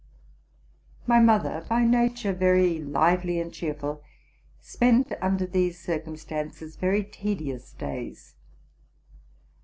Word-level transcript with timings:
My 1.05 1.19
mother, 1.19 1.63
by 1.69 1.83
nature 1.85 2.33
very 2.33 2.79
lively 2.79 3.39
and 3.39 3.51
dHeawtar 3.51 4.01
spent 4.59 5.13
under 5.21 5.45
these 5.45 5.79
circumstances 5.79 6.75
very 6.75 7.03
tedious 7.03 7.71
days. 7.73 8.33